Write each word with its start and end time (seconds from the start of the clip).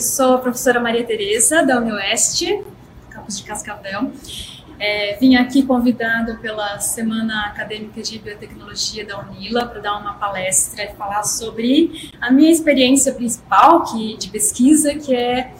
sou 0.00 0.34
a 0.34 0.38
professora 0.38 0.80
Maria 0.80 1.04
Tereza, 1.04 1.64
da 1.64 1.78
UniOeste, 1.78 2.62
campus 3.10 3.38
de 3.38 3.44
Cascavel. 3.44 4.10
É, 4.78 5.16
vim 5.20 5.36
aqui 5.36 5.62
convidado 5.62 6.38
pela 6.38 6.78
Semana 6.80 7.46
Acadêmica 7.46 8.02
de 8.02 8.18
Biotecnologia 8.18 9.06
da 9.06 9.20
Unila 9.20 9.66
para 9.66 9.80
dar 9.80 9.96
uma 9.98 10.14
palestra 10.14 10.84
e 10.84 10.94
falar 10.94 11.22
sobre 11.22 12.10
a 12.20 12.32
minha 12.32 12.50
experiência 12.50 13.12
principal 13.12 13.84
que, 13.84 14.16
de 14.16 14.28
pesquisa, 14.28 14.94
que 14.94 15.14
é, 15.14 15.52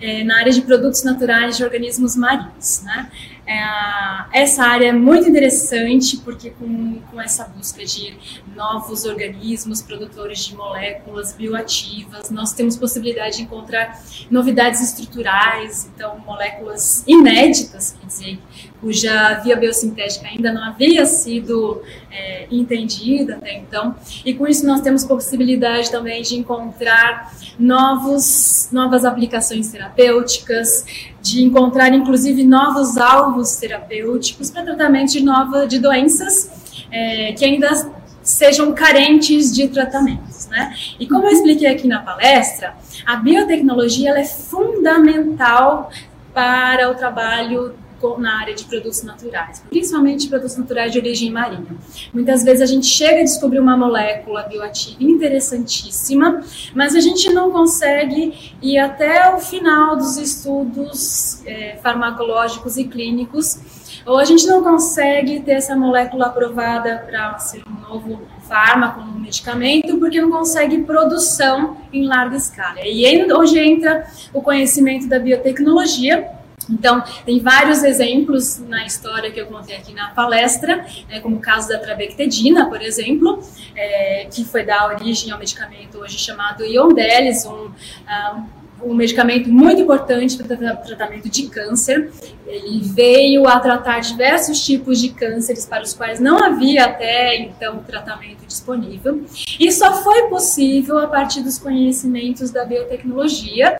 é 0.00 0.24
na 0.24 0.40
área 0.40 0.52
de 0.52 0.60
produtos 0.60 1.02
naturais 1.04 1.56
de 1.56 1.64
organismos 1.64 2.16
marinhos. 2.16 2.82
Né? 2.82 3.10
É, 3.46 4.42
essa 4.42 4.64
área 4.64 4.88
é 4.88 4.92
muito 4.92 5.28
interessante 5.28 6.16
porque 6.18 6.50
com, 6.50 7.00
com 7.10 7.20
essa 7.20 7.44
busca 7.44 7.84
de 7.84 8.16
novos 8.56 9.04
organismos 9.04 9.80
produtores 9.80 10.44
de 10.46 10.56
moléculas 10.56 11.32
bioativas, 11.32 12.28
nós 12.30 12.52
temos 12.52 12.76
possibilidade 12.76 13.36
de 13.36 13.42
encontrar 13.44 14.02
novidades 14.30 14.80
estruturais, 14.80 15.88
então 15.94 16.18
moléculas 16.26 17.04
inéditas, 17.06 17.96
quer 18.00 18.06
dizer, 18.06 18.38
cuja 18.80 19.34
via 19.44 19.56
biosintética 19.56 20.26
ainda 20.26 20.52
não 20.52 20.64
havia 20.64 21.06
sido 21.06 21.82
é, 22.10 22.46
entendida 22.50 23.36
até 23.36 23.58
então, 23.58 23.94
e 24.24 24.34
com 24.34 24.46
isso 24.46 24.66
nós 24.66 24.80
temos 24.80 25.04
possibilidade 25.04 25.90
também 25.90 26.20
de 26.22 26.36
encontrar 26.36 27.32
novos, 27.58 28.68
novas 28.72 29.04
aplicações 29.04 29.70
terapêuticas, 29.70 30.84
de 31.26 31.42
encontrar 31.42 31.92
inclusive 31.92 32.44
novos 32.44 32.96
alvos 32.96 33.56
terapêuticos 33.56 34.50
para 34.50 34.62
tratamento 34.62 35.12
de, 35.12 35.22
nova, 35.22 35.66
de 35.66 35.78
doenças 35.78 36.50
é, 36.90 37.32
que 37.32 37.44
ainda 37.44 37.90
sejam 38.22 38.72
carentes 38.72 39.54
de 39.54 39.68
tratamentos, 39.68 40.46
né? 40.48 40.74
E 40.98 41.06
como 41.06 41.26
eu 41.26 41.30
expliquei 41.30 41.68
aqui 41.68 41.86
na 41.86 42.00
palestra, 42.00 42.74
a 43.04 43.16
biotecnologia 43.16 44.10
é 44.18 44.24
fundamental 44.24 45.90
para 46.34 46.90
o 46.90 46.94
trabalho 46.94 47.74
na 48.18 48.40
área 48.40 48.54
de 48.54 48.64
produtos 48.64 49.02
naturais, 49.02 49.62
principalmente 49.68 50.28
produtos 50.28 50.56
naturais 50.56 50.92
de 50.92 50.98
origem 50.98 51.30
marinha. 51.30 51.66
Muitas 52.12 52.44
vezes 52.44 52.62
a 52.62 52.66
gente 52.66 52.86
chega 52.86 53.20
a 53.20 53.24
descobrir 53.24 53.58
uma 53.58 53.76
molécula 53.76 54.42
bioativa 54.42 54.96
interessantíssima, 55.00 56.42
mas 56.74 56.94
a 56.94 57.00
gente 57.00 57.32
não 57.32 57.50
consegue 57.50 58.54
ir 58.62 58.78
até 58.78 59.34
o 59.34 59.38
final 59.38 59.96
dos 59.96 60.16
estudos 60.16 61.44
é, 61.46 61.78
farmacológicos 61.82 62.76
e 62.76 62.84
clínicos, 62.84 63.58
ou 64.04 64.18
a 64.18 64.24
gente 64.24 64.46
não 64.46 64.62
consegue 64.62 65.40
ter 65.40 65.52
essa 65.52 65.74
molécula 65.74 66.26
aprovada 66.26 67.04
para 67.06 67.38
ser 67.38 67.62
um 67.68 67.92
novo 67.92 68.20
fármaco, 68.46 69.00
um 69.00 69.18
medicamento, 69.18 69.98
porque 69.98 70.20
não 70.20 70.30
consegue 70.30 70.82
produção 70.82 71.76
em 71.92 72.06
larga 72.06 72.36
escala. 72.36 72.80
E 72.84 73.32
hoje 73.32 73.58
entra 73.58 74.06
o 74.32 74.40
conhecimento 74.40 75.08
da 75.08 75.18
biotecnologia, 75.18 76.30
então, 76.68 77.02
tem 77.24 77.40
vários 77.40 77.82
exemplos 77.82 78.58
na 78.58 78.84
história 78.84 79.30
que 79.30 79.40
eu 79.40 79.46
contei 79.46 79.76
aqui 79.76 79.94
na 79.94 80.10
palestra, 80.10 80.84
né, 81.08 81.20
como 81.20 81.36
o 81.36 81.40
caso 81.40 81.68
da 81.68 81.78
trabectedina, 81.78 82.68
por 82.68 82.82
exemplo, 82.82 83.42
é, 83.74 84.26
que 84.30 84.44
foi 84.44 84.64
dar 84.64 84.86
origem 84.86 85.30
ao 85.30 85.38
medicamento 85.38 85.98
hoje 85.98 86.18
chamado 86.18 86.64
Iondelis, 86.64 87.44
um, 87.46 87.66
uh, 87.66 88.48
um 88.82 88.94
medicamento 88.94 89.48
muito 89.50 89.80
importante 89.82 90.36
para 90.36 90.54
o 90.54 90.86
tratamento 90.86 91.28
de 91.28 91.48
câncer. 91.48 92.10
Ele 92.46 92.80
veio 92.82 93.48
a 93.48 93.58
tratar 93.58 94.00
diversos 94.00 94.64
tipos 94.64 95.00
de 95.00 95.08
cânceres 95.08 95.66
para 95.66 95.82
os 95.82 95.92
quais 95.92 96.20
não 96.20 96.38
havia 96.38 96.84
até 96.84 97.36
então 97.36 97.78
tratamento 97.78 98.46
disponível. 98.46 99.24
E 99.58 99.72
só 99.72 100.02
foi 100.02 100.28
possível 100.28 100.98
a 100.98 101.06
partir 101.06 101.42
dos 101.42 101.58
conhecimentos 101.58 102.50
da 102.50 102.64
biotecnologia, 102.64 103.76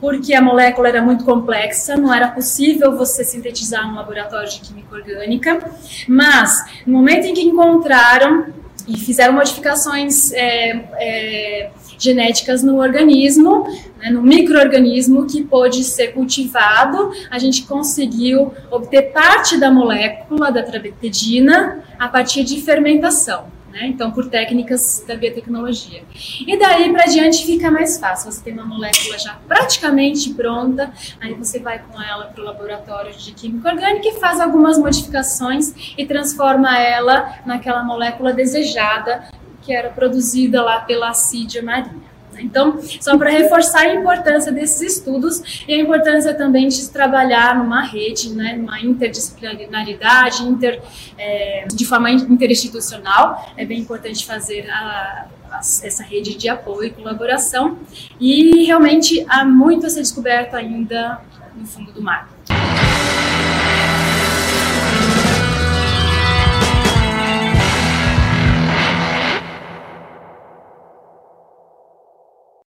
porque 0.00 0.34
a 0.34 0.42
molécula 0.42 0.88
era 0.88 1.02
muito 1.02 1.24
complexa, 1.24 1.96
não 1.96 2.12
era 2.12 2.28
possível 2.28 2.96
você 2.96 3.22
sintetizar 3.22 3.88
no 3.88 3.94
laboratório 3.94 4.48
de 4.48 4.60
química 4.60 4.94
orgânica. 4.94 5.70
Mas, 6.08 6.52
no 6.86 6.94
momento 6.94 7.26
em 7.26 7.34
que 7.34 7.42
encontraram 7.42 8.46
e 8.88 8.96
fizeram 8.96 9.34
modificações 9.34 10.32
é, 10.32 10.70
é, 10.98 11.70
genéticas 11.98 12.62
no 12.62 12.78
organismo, 12.78 13.64
né, 13.98 14.10
no 14.10 14.22
microorganismo 14.22 15.26
que 15.26 15.44
pôde 15.44 15.84
ser 15.84 16.08
cultivado, 16.08 17.12
a 17.30 17.38
gente 17.38 17.64
conseguiu 17.64 18.52
obter 18.70 19.12
parte 19.12 19.58
da 19.58 19.70
molécula 19.70 20.50
da 20.50 20.62
trabectedina 20.62 21.84
a 21.98 22.08
partir 22.08 22.44
de 22.44 22.60
fermentação. 22.62 23.57
Né? 23.70 23.86
Então, 23.88 24.10
por 24.10 24.28
técnicas 24.28 25.04
da 25.06 25.14
biotecnologia. 25.14 26.02
E 26.46 26.58
daí 26.58 26.90
para 26.90 27.04
diante 27.04 27.44
fica 27.44 27.70
mais 27.70 27.98
fácil. 27.98 28.32
Você 28.32 28.42
tem 28.42 28.54
uma 28.54 28.64
molécula 28.64 29.18
já 29.18 29.38
praticamente 29.46 30.32
pronta, 30.32 30.92
aí 31.20 31.34
você 31.34 31.58
vai 31.58 31.78
com 31.78 32.00
ela 32.00 32.26
para 32.26 32.42
o 32.42 32.44
laboratório 32.44 33.12
de 33.12 33.32
química 33.32 33.68
orgânica 33.68 34.08
e 34.08 34.18
faz 34.18 34.40
algumas 34.40 34.78
modificações 34.78 35.74
e 35.98 36.06
transforma 36.06 36.78
ela 36.78 37.40
naquela 37.44 37.82
molécula 37.84 38.32
desejada 38.32 39.28
que 39.62 39.72
era 39.74 39.90
produzida 39.90 40.62
lá 40.62 40.80
pela 40.80 41.10
assídia 41.10 41.62
marinha. 41.62 42.07
Então, 42.40 42.80
só 43.00 43.16
para 43.16 43.30
reforçar 43.30 43.80
a 43.80 43.94
importância 43.94 44.52
desses 44.52 44.80
estudos 44.80 45.64
e 45.66 45.74
a 45.74 45.78
importância 45.78 46.34
também 46.34 46.68
de 46.68 46.88
trabalhar 46.90 47.56
numa 47.58 47.82
rede, 47.82 48.34
né, 48.34 48.56
numa 48.56 48.80
interdisciplinaridade, 48.80 50.42
inter, 50.42 50.82
é, 51.16 51.66
de 51.72 51.84
forma 51.84 52.10
interinstitucional, 52.10 53.52
é 53.56 53.64
bem 53.64 53.80
importante 53.80 54.24
fazer 54.26 54.68
a, 54.70 55.26
a, 55.50 55.58
essa 55.58 56.02
rede 56.02 56.36
de 56.36 56.48
apoio 56.48 56.88
e 56.88 56.90
colaboração. 56.90 57.78
E 58.20 58.64
realmente 58.64 59.24
há 59.28 59.44
muito 59.44 59.86
a 59.86 59.90
ser 59.90 60.00
descoberto 60.00 60.54
ainda 60.54 61.20
no 61.56 61.66
fundo 61.66 61.92
do 61.92 62.00
mar. 62.00 62.37